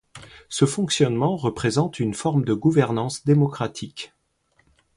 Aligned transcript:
Ce 0.49 0.65
fonctionnement 0.65 1.35
représente 1.37 1.99
une 1.99 2.15
forme 2.15 2.43
de 2.43 2.55
gouvernance 2.55 3.23
démocratique. 3.23 4.15